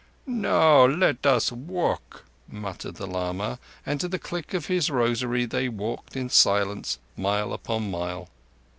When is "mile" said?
7.15-7.53, 7.91-8.27